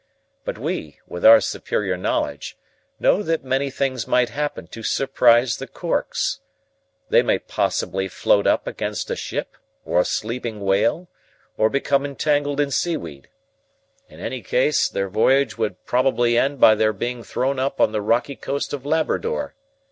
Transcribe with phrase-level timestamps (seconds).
[0.45, 2.57] But we, with our superior knowledge,
[2.99, 6.39] know that many things might happen to surprise the corks.
[7.11, 11.07] They might possibly float up against a ship, or a sleeping whale,
[11.55, 13.29] or become entangled in seaweed.
[14.09, 18.01] In any case, their voyage would probably end by their being thrown up on the
[18.01, 19.53] rocky coast of Labrador.